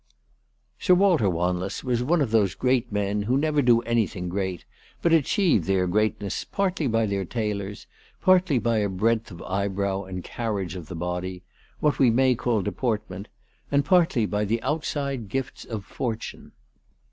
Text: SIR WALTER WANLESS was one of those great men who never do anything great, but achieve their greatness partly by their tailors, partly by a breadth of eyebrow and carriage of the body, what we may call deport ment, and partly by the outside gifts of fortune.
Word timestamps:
SIR 0.79 0.95
WALTER 0.95 1.29
WANLESS 1.29 1.83
was 1.83 2.01
one 2.01 2.21
of 2.23 2.31
those 2.31 2.55
great 2.55 2.91
men 2.91 3.21
who 3.21 3.37
never 3.37 3.61
do 3.61 3.81
anything 3.83 4.29
great, 4.29 4.65
but 4.99 5.13
achieve 5.13 5.67
their 5.67 5.85
greatness 5.85 6.43
partly 6.43 6.87
by 6.87 7.05
their 7.05 7.23
tailors, 7.23 7.85
partly 8.19 8.57
by 8.57 8.79
a 8.79 8.89
breadth 8.89 9.29
of 9.29 9.43
eyebrow 9.43 10.01
and 10.05 10.23
carriage 10.23 10.75
of 10.75 10.87
the 10.87 10.95
body, 10.95 11.43
what 11.81 11.99
we 11.99 12.09
may 12.09 12.33
call 12.33 12.63
deport 12.63 13.07
ment, 13.11 13.27
and 13.71 13.85
partly 13.85 14.25
by 14.25 14.43
the 14.43 14.59
outside 14.63 15.29
gifts 15.29 15.65
of 15.65 15.85
fortune. 15.85 16.53